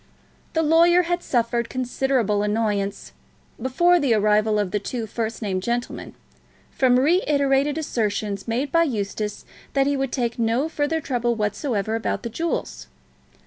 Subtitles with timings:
[0.53, 3.11] The lawyer had suffered considerable annoyance,
[3.61, 6.15] before the arrival of the two first named gentlemen,
[6.71, 12.23] from reiterated assertions made by Eustace that he would take no further trouble whatsoever about
[12.23, 12.87] the jewels.